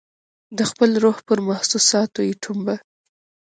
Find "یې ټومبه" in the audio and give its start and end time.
2.27-2.75